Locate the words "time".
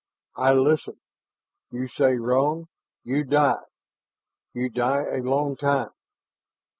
5.55-5.91